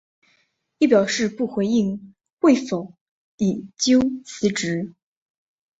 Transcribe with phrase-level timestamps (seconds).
[0.79, 2.95] 又表示不回应会否
[3.37, 4.95] 引咎辞职。